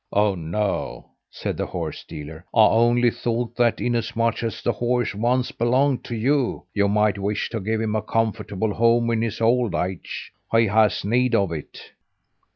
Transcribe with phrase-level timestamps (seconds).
[0.11, 2.43] "Oh, no!" said the horse dealer.
[2.55, 7.49] "I only thought that, inasmuch as the horse once belonged to you, you might wish
[7.51, 11.77] to give him a comfortable home in his old age; he has need of it."